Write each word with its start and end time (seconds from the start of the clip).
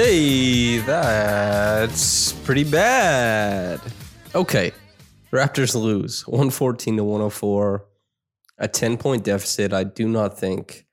Hey, 0.00 0.78
that's 0.78 2.30
pretty 2.30 2.62
bad. 2.62 3.80
Okay. 4.32 4.70
Raptors 5.32 5.74
lose 5.74 6.24
114 6.28 6.98
to 6.98 7.02
104. 7.02 7.84
A 8.58 8.68
10 8.68 8.96
point 8.96 9.24
deficit, 9.24 9.72
I 9.72 9.82
do 9.82 10.06
not 10.06 10.38
think 10.38 10.86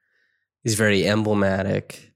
is 0.64 0.74
very 0.74 1.08
emblematic. 1.08 2.14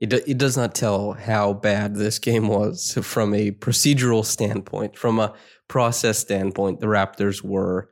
It, 0.00 0.14
it 0.26 0.38
does 0.38 0.56
not 0.56 0.74
tell 0.74 1.12
how 1.12 1.52
bad 1.52 1.96
this 1.96 2.18
game 2.18 2.48
was 2.48 2.98
from 3.02 3.34
a 3.34 3.50
procedural 3.50 4.24
standpoint, 4.24 4.96
from 4.96 5.18
a 5.18 5.34
process 5.68 6.18
standpoint. 6.18 6.80
The 6.80 6.86
Raptors 6.86 7.42
were, 7.42 7.90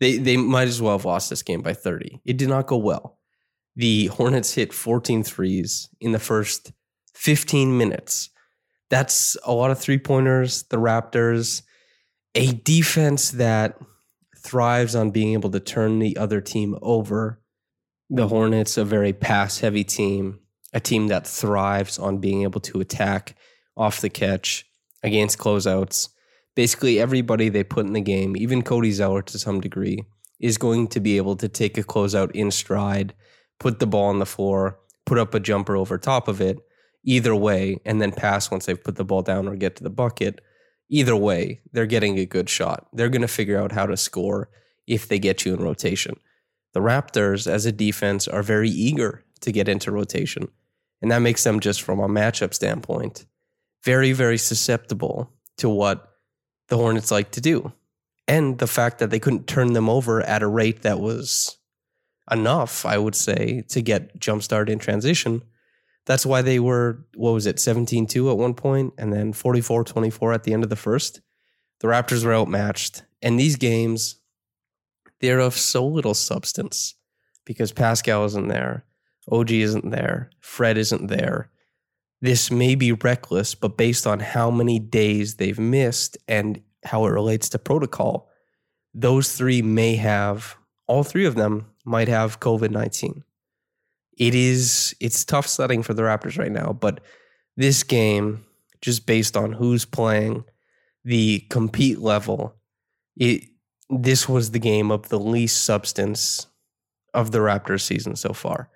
they, 0.00 0.18
they 0.18 0.36
might 0.36 0.66
as 0.66 0.82
well 0.82 0.98
have 0.98 1.04
lost 1.04 1.30
this 1.30 1.44
game 1.44 1.62
by 1.62 1.74
30. 1.74 2.22
It 2.24 2.38
did 2.38 2.48
not 2.48 2.66
go 2.66 2.76
well. 2.76 3.20
The 3.76 4.06
Hornets 4.06 4.54
hit 4.54 4.72
14 4.72 5.22
threes 5.22 5.88
in 6.00 6.10
the 6.10 6.18
first 6.18 6.72
15 7.18 7.76
minutes. 7.76 8.30
That's 8.90 9.36
a 9.44 9.52
lot 9.52 9.72
of 9.72 9.78
three 9.78 9.98
pointers. 9.98 10.62
The 10.62 10.76
Raptors, 10.76 11.62
a 12.36 12.52
defense 12.52 13.32
that 13.32 13.76
thrives 14.36 14.94
on 14.94 15.10
being 15.10 15.32
able 15.32 15.50
to 15.50 15.58
turn 15.58 15.98
the 15.98 16.16
other 16.16 16.40
team 16.40 16.78
over. 16.80 17.42
The 18.08 18.28
Hornets, 18.28 18.78
a 18.78 18.84
very 18.84 19.12
pass 19.12 19.58
heavy 19.58 19.82
team, 19.82 20.38
a 20.72 20.78
team 20.78 21.08
that 21.08 21.26
thrives 21.26 21.98
on 21.98 22.18
being 22.18 22.44
able 22.44 22.60
to 22.60 22.80
attack 22.80 23.34
off 23.76 24.00
the 24.00 24.08
catch 24.08 24.64
against 25.02 25.38
closeouts. 25.38 26.10
Basically, 26.54 27.00
everybody 27.00 27.48
they 27.48 27.64
put 27.64 27.84
in 27.84 27.94
the 27.94 28.00
game, 28.00 28.36
even 28.36 28.62
Cody 28.62 28.92
Zeller 28.92 29.22
to 29.22 29.38
some 29.40 29.60
degree, 29.60 30.04
is 30.38 30.56
going 30.56 30.86
to 30.88 31.00
be 31.00 31.16
able 31.16 31.34
to 31.36 31.48
take 31.48 31.76
a 31.76 31.82
closeout 31.82 32.30
in 32.30 32.52
stride, 32.52 33.12
put 33.58 33.80
the 33.80 33.88
ball 33.88 34.06
on 34.06 34.20
the 34.20 34.24
floor, 34.24 34.78
put 35.04 35.18
up 35.18 35.34
a 35.34 35.40
jumper 35.40 35.76
over 35.76 35.98
top 35.98 36.28
of 36.28 36.40
it, 36.40 36.60
either 37.04 37.34
way, 37.34 37.78
and 37.84 38.00
then 38.00 38.12
pass 38.12 38.50
once 38.50 38.66
they've 38.66 38.82
put 38.82 38.96
the 38.96 39.04
ball 39.04 39.22
down 39.22 39.48
or 39.48 39.56
get 39.56 39.76
to 39.76 39.82
the 39.82 39.90
bucket. 39.90 40.40
Either 40.88 41.16
way, 41.16 41.60
they're 41.72 41.86
getting 41.86 42.18
a 42.18 42.26
good 42.26 42.48
shot. 42.48 42.88
They're 42.92 43.08
going 43.08 43.22
to 43.22 43.28
figure 43.28 43.60
out 43.60 43.72
how 43.72 43.86
to 43.86 43.96
score 43.96 44.48
if 44.86 45.08
they 45.08 45.18
get 45.18 45.44
you 45.44 45.54
in 45.54 45.62
rotation. 45.62 46.18
The 46.72 46.80
Raptors, 46.80 47.46
as 47.46 47.66
a 47.66 47.72
defense, 47.72 48.26
are 48.26 48.42
very 48.42 48.70
eager 48.70 49.24
to 49.40 49.52
get 49.52 49.68
into 49.68 49.92
rotation. 49.92 50.48
And 51.00 51.10
that 51.10 51.20
makes 51.20 51.44
them, 51.44 51.60
just 51.60 51.82
from 51.82 52.00
a 52.00 52.08
matchup 52.08 52.54
standpoint, 52.54 53.26
very, 53.84 54.12
very 54.12 54.38
susceptible 54.38 55.30
to 55.58 55.68
what 55.68 56.14
the 56.68 56.76
Hornets 56.76 57.10
like 57.10 57.30
to 57.32 57.40
do. 57.40 57.72
And 58.26 58.58
the 58.58 58.66
fact 58.66 58.98
that 58.98 59.10
they 59.10 59.18
couldn't 59.18 59.46
turn 59.46 59.72
them 59.72 59.88
over 59.88 60.20
at 60.22 60.42
a 60.42 60.48
rate 60.48 60.82
that 60.82 61.00
was 61.00 61.56
enough, 62.30 62.84
I 62.84 62.98
would 62.98 63.14
say, 63.14 63.62
to 63.68 63.80
get 63.80 64.18
jump 64.20 64.42
started 64.42 64.72
in 64.72 64.78
transition. 64.78 65.42
That's 66.08 66.24
why 66.24 66.40
they 66.40 66.58
were, 66.58 67.04
what 67.16 67.32
was 67.32 67.44
it, 67.44 67.60
17 67.60 68.06
2 68.06 68.30
at 68.30 68.38
one 68.38 68.54
point, 68.54 68.94
and 68.96 69.12
then 69.12 69.34
44 69.34 69.84
24 69.84 70.32
at 70.32 70.42
the 70.42 70.54
end 70.54 70.64
of 70.64 70.70
the 70.70 70.74
first. 70.74 71.20
The 71.80 71.88
Raptors 71.88 72.24
were 72.24 72.34
outmatched. 72.34 73.02
And 73.20 73.38
these 73.38 73.56
games, 73.56 74.16
they're 75.20 75.38
of 75.38 75.54
so 75.54 75.86
little 75.86 76.14
substance 76.14 76.94
because 77.44 77.72
Pascal 77.72 78.24
isn't 78.24 78.48
there, 78.48 78.86
OG 79.30 79.50
isn't 79.50 79.90
there, 79.90 80.30
Fred 80.40 80.78
isn't 80.78 81.08
there. 81.08 81.50
This 82.22 82.50
may 82.50 82.74
be 82.74 82.92
reckless, 82.92 83.54
but 83.54 83.76
based 83.76 84.06
on 84.06 84.20
how 84.20 84.50
many 84.50 84.78
days 84.78 85.34
they've 85.34 85.58
missed 85.58 86.16
and 86.26 86.62
how 86.84 87.04
it 87.04 87.10
relates 87.10 87.50
to 87.50 87.58
protocol, 87.58 88.30
those 88.94 89.34
three 89.34 89.60
may 89.60 89.96
have, 89.96 90.56
all 90.86 91.04
three 91.04 91.26
of 91.26 91.34
them 91.34 91.66
might 91.84 92.08
have 92.08 92.40
COVID 92.40 92.70
19 92.70 93.24
it 94.18 94.34
is 94.34 94.94
it's 95.00 95.24
tough 95.24 95.46
sledding 95.46 95.82
for 95.82 95.94
the 95.94 96.02
Raptors 96.02 96.38
right 96.38 96.52
now, 96.52 96.72
but 96.72 97.00
this 97.56 97.82
game, 97.82 98.44
just 98.80 99.06
based 99.06 99.36
on 99.36 99.52
who's 99.52 99.84
playing, 99.84 100.44
the 101.04 101.40
compete 101.50 102.00
level, 102.00 102.54
it 103.16 103.44
this 103.88 104.28
was 104.28 104.50
the 104.50 104.58
game 104.58 104.90
of 104.90 105.08
the 105.08 105.18
least 105.18 105.64
substance 105.64 106.46
of 107.14 107.30
the 107.30 107.38
Raptors 107.38 107.80
season 107.80 108.16
so 108.16 108.32
far. 108.32 108.68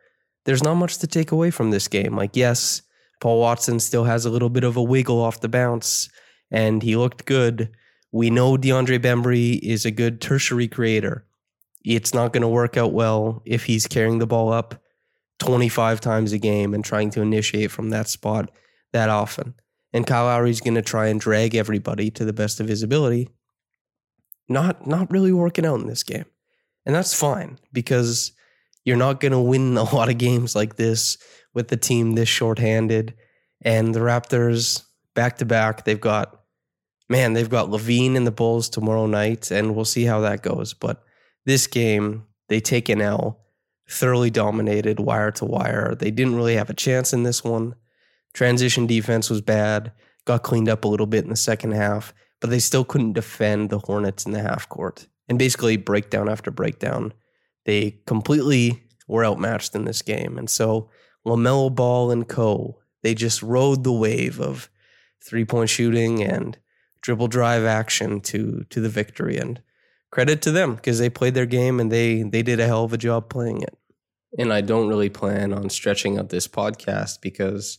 There's 0.44 0.62
not 0.62 0.74
much 0.74 0.98
to 0.98 1.06
take 1.06 1.32
away 1.32 1.50
from 1.50 1.70
this 1.70 1.86
game. 1.86 2.16
Like, 2.16 2.34
yes, 2.34 2.82
Paul 3.20 3.40
Watson 3.40 3.78
still 3.78 4.04
has 4.04 4.24
a 4.24 4.30
little 4.30 4.48
bit 4.48 4.64
of 4.64 4.76
a 4.76 4.82
wiggle 4.82 5.20
off 5.20 5.40
the 5.40 5.48
bounce, 5.48 6.08
and 6.50 6.82
he 6.82 6.96
looked 6.96 7.26
good. 7.26 7.70
We 8.10 8.30
know 8.30 8.56
DeAndre 8.56 8.98
Bembry 8.98 9.58
is 9.60 9.84
a 9.84 9.90
good 9.90 10.20
tertiary 10.20 10.66
creator. 10.66 11.24
It's 11.84 12.14
not 12.14 12.32
going 12.32 12.42
to 12.42 12.48
work 12.48 12.76
out 12.76 12.92
well 12.92 13.42
if 13.44 13.64
he's 13.64 13.86
carrying 13.86 14.18
the 14.18 14.26
ball 14.26 14.52
up 14.52 14.81
25 15.42 16.00
times 16.00 16.32
a 16.32 16.38
game 16.38 16.72
and 16.72 16.84
trying 16.84 17.10
to 17.10 17.20
initiate 17.20 17.70
from 17.70 17.90
that 17.90 18.08
spot 18.08 18.50
that 18.92 19.08
often. 19.08 19.54
And 19.92 20.06
Kyle 20.06 20.26
Lowry's 20.26 20.60
going 20.60 20.76
to 20.76 20.82
try 20.82 21.08
and 21.08 21.20
drag 21.20 21.54
everybody 21.54 22.10
to 22.12 22.24
the 22.24 22.32
best 22.32 22.60
of 22.60 22.68
his 22.68 22.82
ability. 22.82 23.28
Not 24.48 24.86
not 24.86 25.10
really 25.10 25.32
working 25.32 25.66
out 25.66 25.80
in 25.80 25.86
this 25.86 26.02
game. 26.02 26.26
And 26.86 26.94
that's 26.94 27.12
fine 27.12 27.58
because 27.72 28.32
you're 28.84 28.96
not 28.96 29.20
going 29.20 29.32
to 29.32 29.40
win 29.40 29.76
a 29.76 29.94
lot 29.94 30.08
of 30.08 30.18
games 30.18 30.54
like 30.54 30.76
this 30.76 31.18
with 31.54 31.68
the 31.68 31.76
team 31.76 32.14
this 32.14 32.28
shorthanded. 32.28 33.14
And 33.62 33.94
the 33.94 34.00
Raptors 34.00 34.84
back 35.14 35.38
to 35.38 35.44
back, 35.44 35.84
they've 35.84 36.00
got 36.00 36.40
man, 37.08 37.32
they've 37.32 37.50
got 37.50 37.68
LaVine 37.68 38.14
in 38.14 38.24
the 38.24 38.30
Bulls 38.30 38.68
tomorrow 38.68 39.06
night 39.06 39.50
and 39.50 39.74
we'll 39.74 39.84
see 39.84 40.04
how 40.04 40.20
that 40.20 40.42
goes, 40.42 40.72
but 40.72 41.04
this 41.44 41.66
game 41.66 42.24
they 42.48 42.60
take 42.60 42.88
an 42.88 43.02
L 43.02 43.41
thoroughly 43.92 44.30
dominated 44.30 44.98
wire 44.98 45.30
to 45.32 45.44
wire. 45.44 45.94
They 45.94 46.10
didn't 46.10 46.36
really 46.36 46.56
have 46.56 46.70
a 46.70 46.74
chance 46.74 47.12
in 47.12 47.22
this 47.22 47.44
one. 47.44 47.74
Transition 48.32 48.86
defense 48.86 49.28
was 49.28 49.40
bad, 49.40 49.92
got 50.24 50.42
cleaned 50.42 50.68
up 50.68 50.84
a 50.84 50.88
little 50.88 51.06
bit 51.06 51.24
in 51.24 51.30
the 51.30 51.36
second 51.36 51.72
half, 51.72 52.14
but 52.40 52.50
they 52.50 52.58
still 52.58 52.84
couldn't 52.84 53.12
defend 53.12 53.70
the 53.70 53.78
Hornets 53.78 54.24
in 54.24 54.32
the 54.32 54.40
half 54.40 54.68
court. 54.68 55.06
And 55.28 55.38
basically, 55.38 55.76
breakdown 55.76 56.28
after 56.28 56.50
breakdown, 56.50 57.12
they 57.66 58.00
completely 58.06 58.82
were 59.06 59.24
outmatched 59.24 59.74
in 59.74 59.84
this 59.84 60.02
game. 60.02 60.38
And 60.38 60.48
so, 60.48 60.88
LaMelo 61.26 61.72
Ball 61.74 62.10
and 62.10 62.26
co, 62.26 62.78
they 63.02 63.14
just 63.14 63.42
rode 63.42 63.84
the 63.84 63.92
wave 63.92 64.40
of 64.40 64.70
three 65.22 65.44
point 65.44 65.70
shooting 65.70 66.22
and 66.22 66.58
dribble 67.02 67.28
drive 67.28 67.64
action 67.64 68.20
to 68.22 68.64
to 68.70 68.80
the 68.80 68.88
victory. 68.88 69.36
And 69.36 69.60
credit 70.12 70.42
to 70.42 70.52
them 70.52 70.76
because 70.76 71.00
they 71.00 71.10
played 71.10 71.34
their 71.34 71.46
game 71.46 71.80
and 71.80 71.90
they 71.90 72.22
they 72.22 72.42
did 72.42 72.60
a 72.60 72.66
hell 72.66 72.84
of 72.84 72.92
a 72.92 72.98
job 72.98 73.28
playing 73.28 73.62
it. 73.62 73.76
And 74.38 74.52
I 74.52 74.62
don't 74.62 74.88
really 74.88 75.10
plan 75.10 75.52
on 75.52 75.68
stretching 75.68 76.18
out 76.18 76.30
this 76.30 76.48
podcast 76.48 77.20
because, 77.20 77.78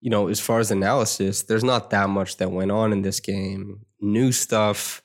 you 0.00 0.10
know, 0.10 0.28
as 0.28 0.40
far 0.40 0.58
as 0.58 0.70
analysis, 0.70 1.42
there's 1.42 1.62
not 1.62 1.90
that 1.90 2.08
much 2.08 2.38
that 2.38 2.50
went 2.50 2.72
on 2.72 2.92
in 2.92 3.02
this 3.02 3.20
game. 3.20 3.86
New 4.00 4.32
stuff, 4.32 5.02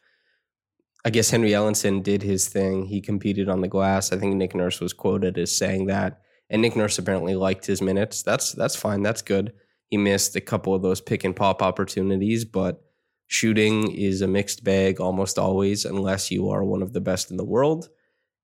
I 1.05 1.09
guess 1.09 1.29
Henry 1.29 1.51
Ellenson 1.51 2.01
did 2.01 2.23
his 2.23 2.47
thing. 2.47 2.85
He 2.85 2.99
competed 2.99 3.47
on 3.47 3.61
the 3.61 3.67
glass. 3.67 4.11
I 4.11 4.17
think 4.17 4.35
Nick 4.35 4.55
Nurse 4.55 4.81
was 4.81 4.91
quoted 4.91 5.37
as 5.37 5.55
saying 5.55 5.85
that, 5.85 6.21
and 6.49 6.61
Nick 6.61 6.75
Nurse 6.75 6.97
apparently 6.97 7.35
liked 7.35 7.65
his 7.65 7.81
minutes. 7.81 8.23
That's 8.23 8.53
that's 8.53 8.75
fine. 8.75 9.03
That's 9.03 9.21
good. 9.21 9.53
He 9.89 9.97
missed 9.97 10.35
a 10.35 10.41
couple 10.41 10.73
of 10.73 10.81
those 10.81 10.99
pick 10.99 11.23
and 11.23 11.35
pop 11.35 11.61
opportunities, 11.61 12.43
but 12.43 12.81
shooting 13.27 13.91
is 13.91 14.21
a 14.21 14.27
mixed 14.27 14.63
bag 14.63 14.99
almost 14.99 15.37
always, 15.37 15.85
unless 15.85 16.31
you 16.31 16.49
are 16.49 16.63
one 16.63 16.81
of 16.81 16.93
the 16.93 17.01
best 17.01 17.31
in 17.31 17.37
the 17.37 17.45
world. 17.45 17.89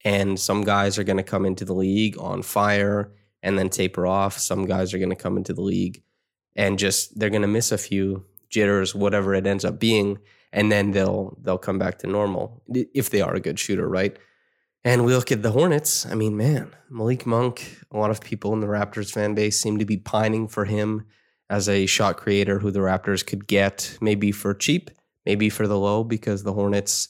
And 0.03 0.39
some 0.39 0.63
guys 0.63 0.99
are 0.99 1.03
going 1.03 1.17
to 1.17 1.23
come 1.23 1.45
into 1.45 1.65
the 1.65 1.73
league 1.73 2.17
on 2.19 2.41
fire 2.41 3.11
and 3.41 3.57
then 3.57 3.69
taper 3.69 4.05
off. 4.05 4.37
Some 4.37 4.65
guys 4.65 4.93
are 4.93 4.97
going 4.97 5.09
to 5.09 5.15
come 5.15 5.37
into 5.37 5.53
the 5.53 5.61
league 5.61 6.03
and 6.55 6.79
just 6.79 7.17
they're 7.17 7.29
going 7.29 7.41
to 7.41 7.47
miss 7.47 7.71
a 7.71 7.77
few 7.77 8.25
jitters, 8.49 8.93
whatever 8.93 9.33
it 9.33 9.47
ends 9.47 9.65
up 9.65 9.79
being, 9.79 10.19
and 10.51 10.71
then 10.71 10.91
they'll 10.91 11.37
they'll 11.41 11.57
come 11.57 11.79
back 11.79 11.99
to 11.99 12.07
normal 12.07 12.61
if 12.67 13.09
they 13.09 13.21
are 13.21 13.33
a 13.33 13.39
good 13.39 13.59
shooter, 13.59 13.87
right? 13.87 14.17
And 14.85 15.05
we 15.05 15.15
look 15.15 15.31
at 15.31 15.41
the 15.41 15.51
Hornets. 15.51 16.05
I 16.05 16.13
mean, 16.13 16.35
man, 16.35 16.75
Malik 16.89 17.25
Monk. 17.25 17.79
A 17.91 17.97
lot 17.97 18.11
of 18.11 18.21
people 18.21 18.53
in 18.53 18.59
the 18.59 18.67
Raptors 18.67 19.11
fan 19.11 19.33
base 19.33 19.59
seem 19.59 19.79
to 19.79 19.85
be 19.85 19.97
pining 19.97 20.47
for 20.47 20.65
him 20.65 21.05
as 21.49 21.69
a 21.69 21.85
shot 21.85 22.17
creator 22.17 22.59
who 22.59 22.69
the 22.69 22.79
Raptors 22.79 23.25
could 23.25 23.47
get, 23.47 23.97
maybe 24.01 24.31
for 24.31 24.53
cheap, 24.53 24.91
maybe 25.25 25.49
for 25.49 25.67
the 25.67 25.77
low, 25.77 26.03
because 26.03 26.43
the 26.43 26.53
Hornets 26.53 27.07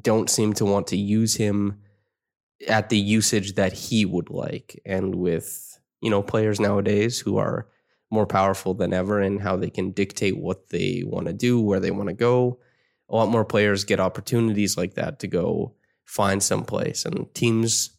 don't 0.00 0.30
seem 0.30 0.52
to 0.54 0.64
want 0.64 0.86
to 0.88 0.96
use 0.96 1.36
him 1.36 1.80
at 2.68 2.88
the 2.88 2.98
usage 2.98 3.54
that 3.54 3.72
he 3.72 4.04
would 4.04 4.30
like. 4.30 4.80
And 4.84 5.14
with 5.14 5.78
you 6.00 6.10
know 6.10 6.22
players 6.22 6.60
nowadays 6.60 7.20
who 7.20 7.38
are 7.38 7.66
more 8.10 8.26
powerful 8.26 8.74
than 8.74 8.92
ever 8.92 9.20
in 9.20 9.38
how 9.38 9.56
they 9.56 9.70
can 9.70 9.92
dictate 9.92 10.36
what 10.36 10.68
they 10.70 11.02
want 11.06 11.26
to 11.26 11.32
do, 11.32 11.60
where 11.60 11.80
they 11.80 11.90
want 11.90 12.08
to 12.08 12.14
go. 12.14 12.58
A 13.08 13.16
lot 13.16 13.28
more 13.28 13.44
players 13.44 13.84
get 13.84 14.00
opportunities 14.00 14.76
like 14.76 14.94
that 14.94 15.20
to 15.20 15.28
go 15.28 15.74
find 16.04 16.42
some 16.42 16.64
place. 16.64 17.04
And 17.04 17.32
teams, 17.34 17.90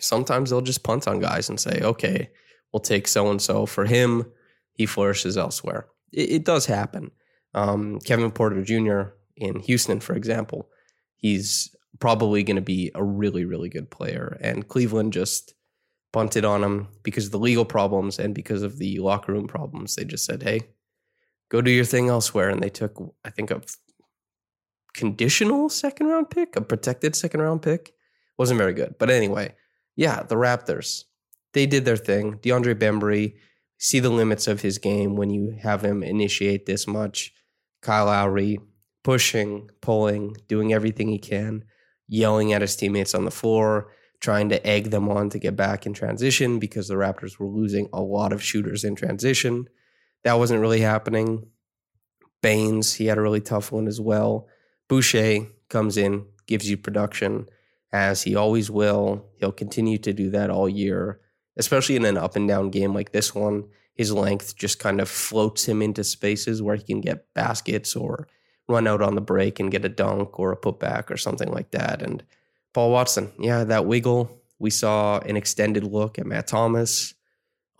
sometimes 0.00 0.50
they'll 0.50 0.60
just 0.60 0.82
punt 0.82 1.06
on 1.06 1.20
guys 1.20 1.48
and 1.48 1.58
say, 1.58 1.80
okay, 1.82 2.30
we'll 2.72 2.80
take 2.80 3.06
so 3.06 3.30
and 3.30 3.40
so 3.40 3.66
for 3.66 3.84
him. 3.84 4.30
He 4.74 4.86
flourishes 4.86 5.36
elsewhere. 5.36 5.86
It, 6.12 6.30
it 6.30 6.44
does 6.44 6.66
happen. 6.66 7.10
Um, 7.54 8.00
Kevin 8.00 8.30
Porter 8.30 8.62
Jr. 8.62 9.14
in 9.36 9.60
Houston, 9.60 10.00
for 10.00 10.14
example, 10.14 10.68
he's 11.16 11.74
probably 12.00 12.42
going 12.42 12.56
to 12.56 12.62
be 12.62 12.90
a 12.94 13.02
really, 13.02 13.44
really 13.44 13.68
good 13.68 13.90
player. 13.90 14.38
And 14.40 14.66
Cleveland 14.66 15.12
just 15.12 15.54
bunted 16.12 16.44
on 16.44 16.62
him 16.62 16.88
because 17.02 17.26
of 17.26 17.32
the 17.32 17.38
legal 17.38 17.64
problems 17.64 18.18
and 18.18 18.34
because 18.34 18.62
of 18.62 18.78
the 18.78 18.98
locker 18.98 19.32
room 19.32 19.48
problems. 19.48 19.94
They 19.94 20.04
just 20.04 20.24
said, 20.24 20.42
hey, 20.42 20.62
go 21.50 21.60
do 21.60 21.70
your 21.70 21.84
thing 21.84 22.08
elsewhere. 22.08 22.50
And 22.50 22.62
they 22.62 22.70
took, 22.70 23.14
I 23.24 23.30
think, 23.30 23.50
a 23.50 23.62
conditional 24.94 25.68
second 25.68 26.08
round 26.08 26.30
pick, 26.30 26.56
a 26.56 26.60
protected 26.60 27.16
second 27.16 27.40
round 27.40 27.62
pick. 27.62 27.94
Wasn't 28.38 28.58
very 28.58 28.74
good. 28.74 28.96
But 28.98 29.10
anyway, 29.10 29.54
yeah, 29.96 30.22
the 30.22 30.36
Raptors, 30.36 31.04
they 31.54 31.66
did 31.66 31.84
their 31.84 31.96
thing. 31.96 32.38
DeAndre 32.38 32.74
Bembry, 32.74 33.34
see 33.78 34.00
the 34.00 34.10
limits 34.10 34.46
of 34.46 34.60
his 34.60 34.78
game 34.78 35.16
when 35.16 35.30
you 35.30 35.56
have 35.62 35.84
him 35.84 36.02
initiate 36.02 36.66
this 36.66 36.86
much. 36.86 37.32
Kyle 37.82 38.06
Lowry, 38.06 38.60
pushing, 39.02 39.70
pulling, 39.80 40.36
doing 40.46 40.72
everything 40.72 41.08
he 41.08 41.18
can, 41.18 41.64
yelling 42.12 42.52
at 42.52 42.60
his 42.60 42.76
teammates 42.76 43.14
on 43.14 43.24
the 43.24 43.30
floor 43.30 43.90
trying 44.20 44.50
to 44.50 44.64
egg 44.66 44.90
them 44.90 45.08
on 45.08 45.30
to 45.30 45.38
get 45.38 45.56
back 45.56 45.86
in 45.86 45.94
transition 45.94 46.58
because 46.58 46.86
the 46.86 46.94
Raptors 46.94 47.38
were 47.38 47.46
losing 47.46 47.88
a 47.92 48.00
lot 48.00 48.32
of 48.32 48.42
shooters 48.42 48.84
in 48.84 48.94
transition. 48.94 49.66
That 50.22 50.38
wasn't 50.38 50.60
really 50.60 50.82
happening. 50.82 51.46
Baynes, 52.42 52.94
he 52.94 53.06
had 53.06 53.18
a 53.18 53.22
really 53.22 53.40
tough 53.40 53.72
one 53.72 53.88
as 53.88 54.00
well. 54.00 54.46
Boucher 54.88 55.46
comes 55.70 55.96
in, 55.96 56.26
gives 56.46 56.70
you 56.70 56.76
production 56.76 57.48
as 57.92 58.22
he 58.22 58.36
always 58.36 58.70
will. 58.70 59.26
He'll 59.38 59.50
continue 59.50 59.98
to 59.98 60.12
do 60.12 60.30
that 60.30 60.50
all 60.50 60.68
year, 60.68 61.18
especially 61.56 61.96
in 61.96 62.04
an 62.04 62.18
up 62.18 62.36
and 62.36 62.46
down 62.46 62.70
game 62.70 62.94
like 62.94 63.12
this 63.12 63.34
one. 63.34 63.64
His 63.94 64.12
length 64.12 64.54
just 64.54 64.78
kind 64.78 65.00
of 65.00 65.08
floats 65.08 65.66
him 65.66 65.82
into 65.82 66.04
spaces 66.04 66.62
where 66.62 66.76
he 66.76 66.84
can 66.84 67.00
get 67.00 67.32
baskets 67.34 67.96
or 67.96 68.28
run 68.68 68.86
out 68.86 69.02
on 69.02 69.14
the 69.14 69.20
break 69.20 69.60
and 69.60 69.70
get 69.70 69.84
a 69.84 69.88
dunk 69.88 70.38
or 70.38 70.52
a 70.52 70.56
putback 70.56 71.10
or 71.10 71.16
something 71.16 71.50
like 71.50 71.70
that. 71.72 72.02
And 72.02 72.22
Paul 72.72 72.90
Watson, 72.90 73.32
yeah, 73.38 73.64
that 73.64 73.86
wiggle. 73.86 74.42
We 74.58 74.70
saw 74.70 75.18
an 75.18 75.36
extended 75.36 75.84
look 75.84 76.18
at 76.18 76.26
Matt 76.26 76.46
Thomas. 76.46 77.14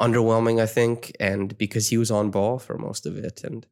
Underwhelming, 0.00 0.60
I 0.60 0.66
think, 0.66 1.12
and 1.20 1.56
because 1.56 1.88
he 1.88 1.96
was 1.96 2.10
on 2.10 2.30
ball 2.30 2.58
for 2.58 2.76
most 2.76 3.06
of 3.06 3.16
it. 3.16 3.44
And 3.44 3.66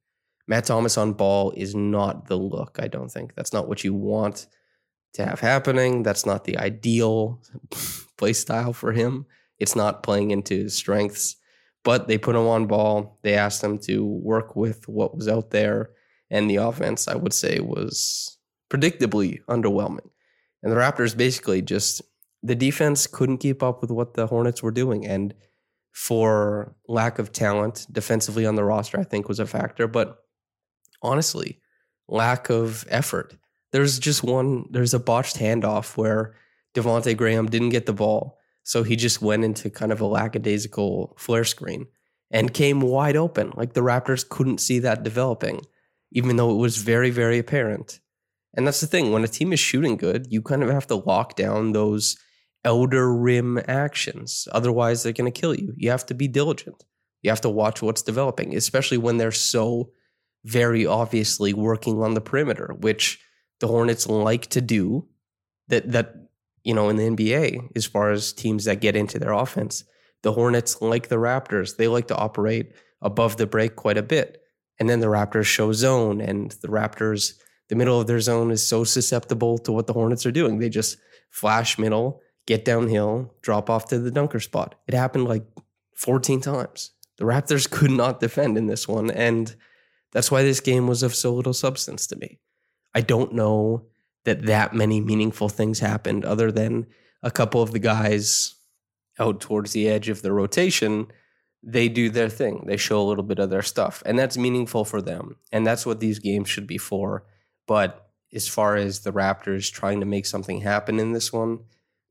Matt 0.46 0.64
Thomas 0.64 0.96
on 0.96 1.14
ball 1.14 1.52
is 1.56 1.74
not 1.74 2.26
the 2.26 2.36
look, 2.36 2.78
I 2.80 2.86
don't 2.86 3.10
think. 3.10 3.34
That's 3.34 3.52
not 3.52 3.68
what 3.68 3.82
you 3.82 3.94
want 3.94 4.46
to 5.14 5.26
have 5.26 5.40
happening. 5.40 6.02
That's 6.02 6.24
not 6.24 6.44
the 6.44 6.58
ideal 6.58 7.42
play 8.16 8.32
style 8.32 8.72
for 8.72 8.92
him. 8.92 9.26
It's 9.58 9.74
not 9.74 10.02
playing 10.02 10.30
into 10.30 10.54
his 10.54 10.76
strengths. 10.76 11.36
But 11.82 12.08
they 12.08 12.18
put 12.18 12.36
him 12.36 12.46
on 12.46 12.66
ball. 12.66 13.18
They 13.22 13.34
asked 13.34 13.64
him 13.64 13.78
to 13.80 14.04
work 14.04 14.54
with 14.54 14.86
what 14.86 15.16
was 15.16 15.28
out 15.28 15.50
there. 15.50 15.90
And 16.30 16.48
the 16.48 16.56
offense, 16.56 17.08
I 17.08 17.16
would 17.16 17.32
say, 17.32 17.60
was 17.60 18.38
predictably 18.70 19.42
underwhelming. 19.46 20.08
And 20.62 20.72
the 20.72 20.76
Raptors 20.76 21.16
basically 21.16 21.62
just 21.62 22.02
the 22.42 22.54
defense 22.54 23.06
couldn't 23.06 23.38
keep 23.38 23.62
up 23.62 23.80
with 23.80 23.90
what 23.90 24.14
the 24.14 24.26
Hornets 24.26 24.62
were 24.62 24.70
doing. 24.70 25.06
And 25.06 25.34
for 25.92 26.74
lack 26.88 27.18
of 27.18 27.32
talent 27.32 27.86
defensively 27.90 28.46
on 28.46 28.54
the 28.54 28.64
roster, 28.64 28.98
I 28.98 29.04
think 29.04 29.28
was 29.28 29.40
a 29.40 29.46
factor. 29.46 29.88
But 29.88 30.18
honestly, 31.02 31.60
lack 32.08 32.48
of 32.48 32.84
effort. 32.88 33.36
There's 33.72 33.98
just 33.98 34.22
one, 34.22 34.66
there's 34.70 34.94
a 34.94 35.00
botched 35.00 35.36
handoff 35.36 35.96
where 35.96 36.34
Devonte 36.74 37.16
Graham 37.16 37.46
didn't 37.46 37.70
get 37.70 37.86
the 37.86 37.92
ball. 37.92 38.38
So 38.62 38.82
he 38.82 38.96
just 38.96 39.22
went 39.22 39.44
into 39.44 39.70
kind 39.70 39.92
of 39.92 40.00
a 40.00 40.06
lackadaisical 40.06 41.16
flare 41.18 41.44
screen 41.44 41.86
and 42.30 42.54
came 42.54 42.80
wide 42.80 43.16
open. 43.16 43.52
Like 43.56 43.72
the 43.72 43.80
Raptors 43.80 44.28
couldn't 44.28 44.58
see 44.58 44.78
that 44.80 45.02
developing, 45.02 45.62
even 46.12 46.36
though 46.36 46.50
it 46.50 46.56
was 46.56 46.78
very, 46.78 47.10
very 47.10 47.38
apparent. 47.38 48.00
And 48.54 48.66
that's 48.66 48.80
the 48.80 48.86
thing. 48.86 49.12
When 49.12 49.24
a 49.24 49.28
team 49.28 49.52
is 49.52 49.60
shooting 49.60 49.96
good, 49.96 50.26
you 50.30 50.42
kind 50.42 50.62
of 50.62 50.70
have 50.70 50.86
to 50.88 50.96
lock 50.96 51.36
down 51.36 51.72
those 51.72 52.16
elder 52.64 53.14
rim 53.14 53.60
actions. 53.68 54.48
Otherwise, 54.52 55.02
they're 55.02 55.12
going 55.12 55.30
to 55.30 55.40
kill 55.40 55.54
you. 55.54 55.72
You 55.76 55.90
have 55.90 56.06
to 56.06 56.14
be 56.14 56.28
diligent. 56.28 56.84
You 57.22 57.30
have 57.30 57.40
to 57.42 57.48
watch 57.48 57.82
what's 57.82 58.02
developing, 58.02 58.56
especially 58.56 58.98
when 58.98 59.18
they're 59.18 59.32
so 59.32 59.90
very 60.44 60.86
obviously 60.86 61.52
working 61.52 62.02
on 62.02 62.14
the 62.14 62.20
perimeter, 62.20 62.74
which 62.80 63.20
the 63.60 63.68
Hornets 63.68 64.08
like 64.08 64.46
to 64.48 64.60
do. 64.60 65.06
That 65.68 65.92
that 65.92 66.14
you 66.64 66.74
know 66.74 66.88
in 66.88 66.96
the 66.96 67.04
NBA, 67.04 67.76
as 67.76 67.86
far 67.86 68.10
as 68.10 68.32
teams 68.32 68.64
that 68.64 68.80
get 68.80 68.96
into 68.96 69.18
their 69.18 69.32
offense, 69.32 69.84
the 70.22 70.32
Hornets 70.32 70.80
like 70.82 71.08
the 71.08 71.16
Raptors, 71.16 71.76
they 71.76 71.88
like 71.88 72.08
to 72.08 72.16
operate 72.16 72.72
above 73.00 73.36
the 73.36 73.46
break 73.46 73.76
quite 73.76 73.96
a 73.96 74.02
bit, 74.02 74.39
and 74.80 74.88
then 74.88 74.98
the 74.98 75.06
Raptors 75.06 75.44
show 75.44 75.72
zone, 75.72 76.20
and 76.20 76.50
the 76.62 76.68
Raptors 76.68 77.34
the 77.70 77.76
middle 77.76 78.00
of 78.00 78.08
their 78.08 78.20
zone 78.20 78.50
is 78.50 78.66
so 78.66 78.82
susceptible 78.82 79.56
to 79.58 79.70
what 79.70 79.86
the 79.86 79.92
Hornets 79.92 80.26
are 80.26 80.32
doing. 80.32 80.58
They 80.58 80.68
just 80.68 80.98
flash 81.30 81.78
middle, 81.78 82.20
get 82.44 82.64
downhill, 82.64 83.32
drop 83.42 83.70
off 83.70 83.86
to 83.86 83.98
the 84.00 84.10
dunker 84.10 84.40
spot. 84.40 84.74
It 84.88 84.94
happened 84.94 85.26
like 85.26 85.44
14 85.94 86.40
times. 86.40 86.90
The 87.18 87.24
Raptors 87.24 87.70
could 87.70 87.92
not 87.92 88.18
defend 88.18 88.58
in 88.58 88.66
this 88.66 88.88
one. 88.88 89.08
And 89.12 89.54
that's 90.10 90.32
why 90.32 90.42
this 90.42 90.58
game 90.58 90.88
was 90.88 91.04
of 91.04 91.14
so 91.14 91.32
little 91.32 91.54
substance 91.54 92.08
to 92.08 92.16
me. 92.16 92.40
I 92.92 93.02
don't 93.02 93.34
know 93.34 93.86
that 94.24 94.46
that 94.46 94.74
many 94.74 95.00
meaningful 95.00 95.48
things 95.48 95.78
happened 95.78 96.24
other 96.24 96.50
than 96.50 96.86
a 97.22 97.30
couple 97.30 97.62
of 97.62 97.70
the 97.70 97.78
guys 97.78 98.56
out 99.20 99.40
towards 99.40 99.72
the 99.72 99.88
edge 99.88 100.08
of 100.08 100.22
the 100.22 100.32
rotation. 100.32 101.06
They 101.62 101.88
do 101.88 102.08
their 102.08 102.28
thing. 102.28 102.64
They 102.66 102.76
show 102.76 103.00
a 103.00 103.08
little 103.08 103.24
bit 103.24 103.38
of 103.38 103.50
their 103.50 103.62
stuff. 103.62 104.02
And 104.06 104.18
that's 104.18 104.38
meaningful 104.38 104.84
for 104.84 105.02
them. 105.02 105.36
And 105.52 105.66
that's 105.66 105.84
what 105.84 106.00
these 106.00 106.18
games 106.18 106.48
should 106.48 106.66
be 106.66 106.78
for 106.78 107.24
but 107.70 108.10
as 108.34 108.48
far 108.48 108.74
as 108.74 108.98
the 108.98 109.12
Raptors 109.12 109.70
trying 109.70 110.00
to 110.00 110.06
make 110.06 110.26
something 110.26 110.60
happen 110.60 110.98
in 110.98 111.12
this 111.12 111.32
one, 111.32 111.60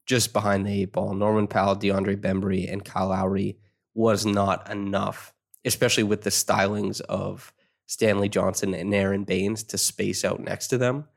just 0.06 0.32
behind 0.32 0.66
the 0.66 0.84
eight 0.84 0.94
ball, 0.94 1.14
Norman 1.14 1.48
Powell, 1.48 1.76
DeAndre 1.76 2.16
Bembry, 2.16 2.72
and 2.72 2.86
Kyle 2.86 3.10
Lowry 3.10 3.58
was 3.94 4.26
not 4.26 4.72
enough, 4.72 5.34
especially 5.66 6.04
with 6.04 6.22
the 6.22 6.30
stylings 6.30 7.02
of 7.02 7.52
Stanley 7.88 8.30
Johnson 8.30 8.74
and 8.74 8.94
Aron 8.94 9.26
Baynes 9.26 9.64
to 9.64 9.78
space 9.78 10.24
out 10.24 10.40
next 10.40 10.70
to 10.70 10.78
them. 10.78 11.10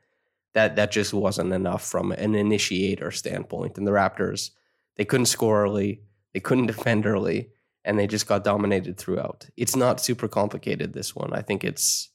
That 0.55 0.75
that 0.75 0.91
just 0.91 1.13
wasn't 1.13 1.53
enough 1.53 1.81
from 1.81 2.11
an 2.11 2.35
initiator 2.35 3.11
standpoint. 3.11 3.77
And 3.77 3.87
the 3.87 3.91
Raptors, 3.91 4.49
they 4.97 5.05
couldn't 5.05 5.27
score 5.27 5.63
early, 5.63 6.01
they 6.33 6.41
couldn't 6.41 6.67
defend 6.75 7.05
early, 7.05 7.51
and 7.85 7.97
they 7.97 8.07
just 8.07 8.27
got 8.27 8.43
dominated 8.43 8.97
throughout. 8.97 9.49
It's 9.57 9.75
not 9.75 9.99
super 9.99 10.27
complicated. 10.27 10.93
This 10.93 11.15
one, 11.15 11.33
I 11.33 11.41
think 11.41 11.63
it's 11.63 12.09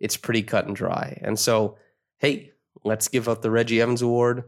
it's 0.00 0.16
pretty 0.16 0.42
cut 0.42 0.66
and 0.66 0.74
dry. 0.74 1.18
And 1.22 1.38
so, 1.38 1.76
hey, 2.18 2.52
let's 2.84 3.08
give 3.08 3.28
out 3.28 3.42
the 3.42 3.50
Reggie 3.50 3.80
Evans 3.80 4.02
Award. 4.02 4.44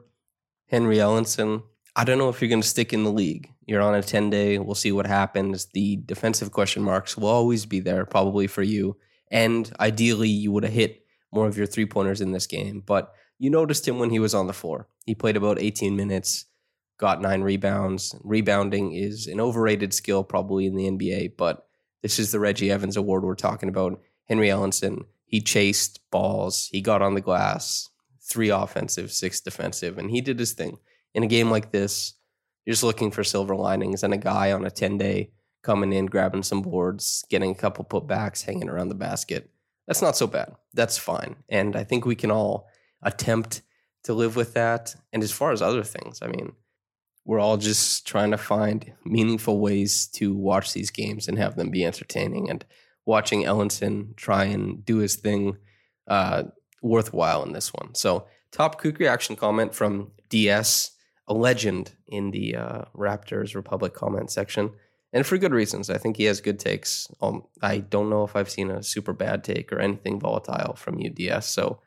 Henry 0.69 0.97
Ellenson. 0.97 1.63
I 1.97 2.05
don't 2.05 2.19
know 2.19 2.29
if 2.29 2.41
you're 2.41 2.49
going 2.49 2.63
to 2.63 2.67
stick 2.67 2.93
in 2.93 3.05
the 3.05 3.13
league. 3.13 3.53
You're 3.67 3.83
on 3.83 3.95
a 3.95 4.03
10 4.03 4.31
day. 4.31 4.59
We'll 4.59 4.75
see 4.75 4.93
what 4.93 5.07
happens. 5.07 5.67
The 5.67 5.97
defensive 6.05 6.51
question 6.51 6.83
marks 6.83 7.17
will 7.17 7.29
always 7.29 7.67
be 7.67 7.81
there, 7.81 8.05
probably 8.05 8.47
for 8.47 8.63
you. 8.63 8.97
And 9.31 9.71
ideally, 9.79 10.29
you 10.29 10.51
would 10.53 10.65
have 10.65 10.73
hit 10.73 11.05
more 11.33 11.47
of 11.47 11.57
your 11.57 11.67
three 11.67 11.87
pointers 11.87 12.21
in 12.21 12.33
this 12.33 12.47
game. 12.47 12.83
But 12.85 13.15
you 13.39 13.51
noticed 13.51 13.87
him 13.87 13.99
when 13.99 14.11
he 14.11 14.19
was 14.19 14.35
on 14.35 14.47
the 14.47 14.53
floor. 14.53 14.89
He 15.05 15.15
played 15.15 15.37
about 15.37 15.61
18 15.61 15.97
minutes, 15.97 16.47
got 16.99 17.21
nine 17.21 17.43
rebounds. 17.43 18.15
Rebounding 18.23 18.93
is 18.93 19.27
an 19.27 19.41
overrated 19.41 19.93
skill 19.93 20.25
probably 20.25 20.67
in 20.67 20.77
the 20.77 20.91
NBA, 20.91 21.37
but 21.37 21.67
this 22.03 22.19
is 22.19 22.33
the 22.33 22.41
Reggie 22.41 22.71
Evans 22.71 22.97
Award 22.97 23.25
we're 23.25 23.35
talking 23.35 23.69
about. 23.69 24.01
Henry 24.25 24.49
Ellenson, 24.49 25.05
he 25.27 25.41
chased 25.41 26.01
balls, 26.11 26.69
he 26.71 26.81
got 26.81 27.03
on 27.03 27.15
the 27.15 27.21
glass, 27.21 27.91
three 28.21 28.51
offensive, 28.51 29.13
six 29.13 29.41
defensive, 29.41 29.99
and 29.99 30.11
he 30.11 30.21
did 30.21 30.39
his 30.39 30.53
thing. 30.53 30.79
In 31.15 31.23
a 31.23 31.29
game 31.29 31.51
like 31.51 31.73
this, 31.73 32.15
you're 32.65 32.73
just 32.73 32.83
looking 32.83 33.11
for 33.11 33.25
silver 33.25 33.55
linings 33.55 34.03
and 34.03 34.15
a 34.15 34.19
guy 34.19 34.53
on 34.53 34.65
a 34.65 34.71
10 34.71 34.99
day 34.99 35.31
coming 35.63 35.93
in, 35.93 36.07
grabbing 36.07 36.43
some 36.43 36.63
boards, 36.63 37.25
getting 37.29 37.51
a 37.51 37.55
couple 37.55 37.85
putbacks, 37.85 38.45
hanging 38.45 38.69
around 38.69 38.89
the 38.89 38.95
basket. 38.95 39.51
That's 39.87 40.03
not 40.03 40.17
so 40.17 40.27
bad. 40.27 40.55
That's 40.73 40.97
fine. 40.97 41.37
And 41.49 41.77
I 41.77 41.85
think 41.85 42.07
we 42.07 42.15
can 42.15 42.31
all 42.31 42.69
attempt 43.03 43.63
to 44.05 44.15
live 44.15 44.37
with 44.37 44.55
that. 44.55 44.95
And 45.13 45.23
as 45.23 45.33
far 45.33 45.53
as 45.53 45.63
other 45.63 45.83
things, 45.83 46.21
I 46.23 46.29
mean, 46.29 46.53
we're 47.25 47.41
all 47.41 47.57
just 47.57 48.07
trying 48.07 48.31
to 48.31 48.39
find 48.39 48.93
meaningful 49.05 49.59
ways 49.61 50.07
to 50.07 50.35
watch 50.35 50.73
these 50.73 50.91
games 50.91 51.27
and 51.27 51.39
have 51.39 51.57
them 51.57 51.71
be 51.71 51.85
entertaining. 51.85 52.51
And 52.51 52.65
watching 53.07 53.43
Ellenson 53.43 54.15
try 54.17 54.45
and 54.45 54.85
do 54.85 54.99
his 54.99 55.17
thing 55.17 55.57
uh, 56.07 56.45
worthwhile 56.83 57.43
in 57.43 57.53
this 57.53 57.73
one. 57.73 57.95
So, 57.95 58.27
top 58.53 58.79
quick 58.79 58.99
reaction 58.99 59.37
comment 59.37 59.75
from 59.75 60.13
DS, 60.29 60.93
a 61.27 61.35
legend 61.35 61.95
in 62.07 62.31
the 62.31 62.57
uh, 62.57 62.83
Raptors 62.95 63.55
Republic 63.55 63.95
comment 63.95 64.31
section. 64.31 64.71
And 65.13 65.25
for 65.25 65.39
good 65.39 65.53
reasons. 65.53 65.91
I 65.91 65.99
think 65.99 66.17
he 66.17 66.25
has 66.25 66.41
good 66.41 66.59
takes. 66.59 67.09
Um, 67.23 67.45
I 67.63 67.79
don't 67.79 68.11
know 68.11 68.25
if 68.25 68.35
I've 68.35 68.51
seen 68.51 68.71
a 68.71 68.83
super 68.83 69.13
bad 69.13 69.45
take 69.45 69.73
or 69.73 69.79
anything 69.79 70.19
volatile 70.19 70.75
from 70.75 70.99
you, 70.99 71.09
DS. 71.09 71.49
So, 71.49 71.81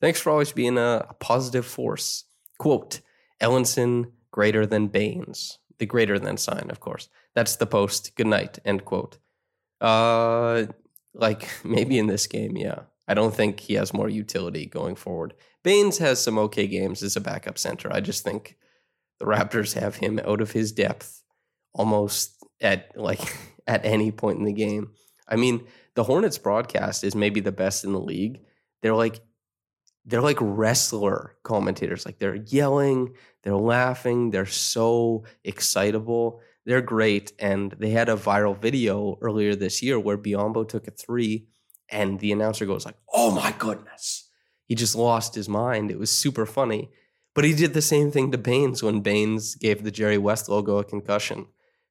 thanks 0.00 0.20
for 0.20 0.30
always 0.30 0.52
being 0.52 0.76
a, 0.76 1.06
a 1.08 1.14
positive 1.14 1.64
force. 1.64 2.24
Quote 2.58 3.00
Ellenson 3.40 4.12
greater 4.36 4.66
than 4.66 4.86
Baynes. 4.88 5.58
The 5.78 5.86
greater 5.86 6.18
than 6.18 6.36
sign, 6.36 6.68
of 6.70 6.78
course. 6.78 7.08
That's 7.34 7.56
the 7.56 7.66
post. 7.66 8.14
Good 8.16 8.26
night. 8.26 8.58
End 8.66 8.84
quote. 8.84 9.16
Uh, 9.80 10.66
like 11.14 11.48
maybe 11.64 11.98
in 11.98 12.06
this 12.06 12.26
game, 12.26 12.56
yeah. 12.56 12.80
I 13.08 13.14
don't 13.14 13.34
think 13.34 13.60
he 13.60 13.74
has 13.74 13.94
more 13.94 14.10
utility 14.10 14.66
going 14.66 14.96
forward. 14.96 15.32
Baynes 15.64 15.98
has 15.98 16.22
some 16.22 16.38
okay 16.38 16.66
games 16.66 17.02
as 17.02 17.16
a 17.16 17.20
backup 17.20 17.56
center. 17.56 17.90
I 17.90 18.00
just 18.00 18.24
think 18.24 18.56
the 19.18 19.24
Raptors 19.24 19.80
have 19.80 19.96
him 19.96 20.20
out 20.24 20.42
of 20.42 20.52
his 20.52 20.70
depth 20.70 21.22
almost 21.72 22.34
at 22.60 22.92
like 22.94 23.34
at 23.66 23.86
any 23.86 24.12
point 24.12 24.38
in 24.38 24.44
the 24.44 24.52
game. 24.52 24.90
I 25.26 25.36
mean, 25.36 25.66
the 25.94 26.04
Hornets 26.04 26.38
broadcast 26.38 27.04
is 27.04 27.14
maybe 27.14 27.40
the 27.40 27.52
best 27.52 27.84
in 27.84 27.92
the 27.92 28.00
league. 28.00 28.40
They're 28.82 28.94
like 28.94 29.20
they're 30.06 30.22
like 30.22 30.38
wrestler 30.40 31.36
commentators. 31.42 32.06
Like 32.06 32.18
they're 32.18 32.36
yelling, 32.36 33.14
they're 33.42 33.56
laughing, 33.56 34.30
they're 34.30 34.46
so 34.46 35.24
excitable. 35.44 36.40
They're 36.64 36.80
great. 36.80 37.32
And 37.38 37.72
they 37.72 37.90
had 37.90 38.08
a 38.08 38.16
viral 38.16 38.56
video 38.56 39.18
earlier 39.20 39.54
this 39.54 39.82
year 39.82 39.98
where 39.98 40.16
Biyombo 40.16 40.68
took 40.68 40.86
a 40.86 40.92
three 40.92 41.46
and 41.88 42.18
the 42.18 42.32
announcer 42.32 42.66
goes 42.66 42.84
like, 42.84 42.96
"Oh 43.12 43.30
my 43.30 43.54
goodness." 43.58 44.28
He 44.64 44.74
just 44.74 44.96
lost 44.96 45.36
his 45.36 45.48
mind. 45.48 45.90
It 45.90 45.98
was 45.98 46.10
super 46.10 46.46
funny. 46.46 46.90
But 47.34 47.44
he 47.44 47.54
did 47.54 47.74
the 47.74 47.82
same 47.82 48.10
thing 48.10 48.32
to 48.32 48.38
Baynes 48.38 48.82
when 48.82 49.00
Baynes 49.00 49.54
gave 49.54 49.84
the 49.84 49.90
Jerry 49.92 50.18
West 50.18 50.48
logo 50.48 50.78
a 50.78 50.84
concussion 50.84 51.46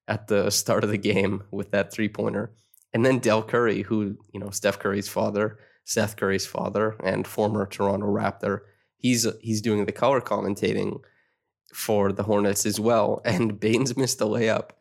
at 0.07 0.27
the 0.27 0.49
start 0.49 0.83
of 0.83 0.89
the 0.89 0.97
game 1.13 1.43
with 1.51 1.71
that 1.71 1.93
three-pointer. 1.93 2.51
And 2.93 3.05
then 3.05 3.19
Del 3.19 3.43
Curry, 3.43 3.83
who, 3.83 4.17
you 4.33 4.39
know, 4.39 4.49
Steph 4.49 4.79
Curry's 4.79 5.07
father, 5.07 5.57
Seth 5.85 6.17
Curry's 6.17 6.45
father 6.45 6.97
and 7.03 7.25
former 7.25 7.65
Toronto 7.65 8.07
Raptor, 8.07 8.61
he's 8.97 9.25
he's 9.39 9.61
doing 9.61 9.85
the 9.85 9.91
color 9.91 10.19
commentating 10.19 10.99
for 11.75 12.11
the 12.11 12.23
Hornets 12.23 12.65
as 12.65 12.79
well. 12.79 13.21
And 13.23 13.59
Baynes 13.59 13.95
missed 13.95 14.21
a 14.21 14.25
layup. 14.25 14.71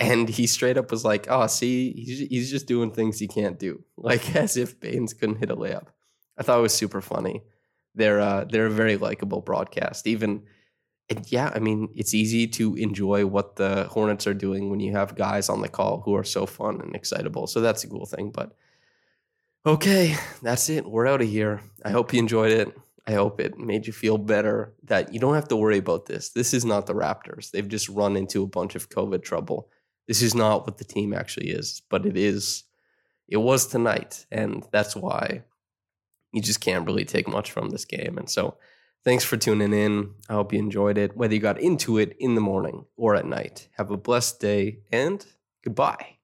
And 0.00 0.28
he 0.28 0.46
straight 0.46 0.78
up 0.78 0.92
was 0.92 1.04
like, 1.04 1.26
oh, 1.28 1.48
see, 1.48 1.92
he's, 1.92 2.20
he's 2.28 2.50
just 2.50 2.68
doing 2.68 2.92
things 2.92 3.18
he 3.18 3.26
can't 3.26 3.58
do. 3.58 3.84
Like 3.96 4.36
as 4.36 4.56
if 4.56 4.78
Baynes 4.78 5.12
couldn't 5.12 5.38
hit 5.38 5.50
a 5.50 5.56
layup. 5.56 5.86
I 6.36 6.44
thought 6.44 6.60
it 6.60 6.62
was 6.62 6.72
super 6.72 7.00
funny. 7.00 7.42
They're, 7.96 8.20
uh, 8.20 8.44
they're 8.44 8.66
a 8.66 8.70
very 8.70 8.96
likable 8.96 9.40
broadcast. 9.40 10.06
Even, 10.06 10.44
and 11.10 11.30
yeah, 11.32 11.50
I 11.52 11.58
mean, 11.58 11.88
it's 11.96 12.14
easy 12.14 12.46
to 12.46 12.76
enjoy 12.76 13.26
what 13.26 13.56
the 13.56 13.84
Hornets 13.90 14.28
are 14.28 14.34
doing 14.34 14.70
when 14.70 14.78
you 14.78 14.92
have 14.92 15.16
guys 15.16 15.48
on 15.48 15.62
the 15.62 15.68
call 15.68 16.02
who 16.02 16.14
are 16.14 16.24
so 16.24 16.46
fun 16.46 16.80
and 16.80 16.94
excitable. 16.94 17.48
So 17.48 17.60
that's 17.60 17.82
a 17.82 17.88
cool 17.88 18.06
thing. 18.06 18.30
But 18.30 18.52
okay, 19.68 20.16
that's 20.42 20.70
it. 20.70 20.86
We're 20.86 21.06
out 21.06 21.20
of 21.20 21.28
here. 21.28 21.60
I 21.84 21.90
hope 21.90 22.12
you 22.12 22.18
enjoyed 22.18 22.52
it. 22.52 22.74
I 23.06 23.12
hope 23.12 23.40
it 23.40 23.58
made 23.58 23.86
you 23.86 23.92
feel 23.92 24.18
better 24.18 24.74
that 24.84 25.12
you 25.12 25.20
don't 25.20 25.34
have 25.34 25.48
to 25.48 25.56
worry 25.56 25.78
about 25.78 26.06
this. 26.06 26.30
This 26.30 26.52
is 26.52 26.64
not 26.64 26.86
the 26.86 26.94
Raptors. 26.94 27.50
They've 27.50 27.68
just 27.68 27.88
run 27.88 28.16
into 28.16 28.42
a 28.42 28.46
bunch 28.46 28.74
of 28.74 28.88
COVID 28.88 29.22
trouble. 29.22 29.68
This 30.06 30.22
is 30.22 30.34
not 30.34 30.66
what 30.66 30.78
the 30.78 30.84
team 30.84 31.12
actually 31.12 31.50
is, 31.50 31.82
but 31.90 32.06
it 32.06 32.16
is. 32.16 32.64
It 33.28 33.36
was 33.36 33.66
tonight, 33.66 34.24
and 34.30 34.66
that's 34.72 34.96
why 34.96 35.44
you 36.32 36.40
just 36.40 36.60
can't 36.60 36.86
really 36.86 37.04
take 37.04 37.28
much 37.28 37.50
from 37.50 37.68
this 37.68 37.84
game. 37.84 38.16
And 38.16 38.28
so, 38.28 38.56
thanks 39.04 39.24
for 39.24 39.36
tuning 39.36 39.74
in. 39.74 40.14
I 40.30 40.34
hope 40.34 40.52
you 40.52 40.58
enjoyed 40.58 40.96
it, 40.96 41.16
whether 41.16 41.34
you 41.34 41.40
got 41.40 41.60
into 41.60 41.98
it 41.98 42.16
in 42.18 42.34
the 42.34 42.40
morning 42.40 42.86
or 42.96 43.16
at 43.16 43.26
night. 43.26 43.68
Have 43.76 43.90
a 43.90 43.98
blessed 43.98 44.40
day, 44.40 44.80
and 44.90 45.24
goodbye. 45.62 46.17